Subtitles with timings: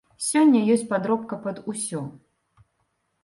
[0.27, 2.01] Сёння ёсць падробка пад усё.